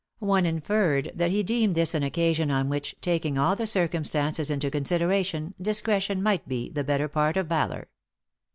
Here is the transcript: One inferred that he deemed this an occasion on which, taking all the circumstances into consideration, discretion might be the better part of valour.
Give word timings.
One 0.17 0.47
inferred 0.47 1.11
that 1.13 1.29
he 1.29 1.43
deemed 1.43 1.75
this 1.75 1.93
an 1.93 2.01
occasion 2.01 2.49
on 2.49 2.69
which, 2.69 2.95
taking 3.01 3.37
all 3.37 3.55
the 3.55 3.67
circumstances 3.67 4.49
into 4.49 4.71
consideration, 4.71 5.53
discretion 5.61 6.23
might 6.23 6.47
be 6.47 6.71
the 6.71 6.83
better 6.83 7.07
part 7.07 7.37
of 7.37 7.45
valour. 7.45 7.87